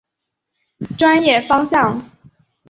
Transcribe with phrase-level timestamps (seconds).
[0.97, 2.01] 专业方向。